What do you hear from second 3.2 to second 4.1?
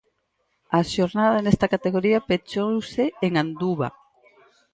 en Anduva.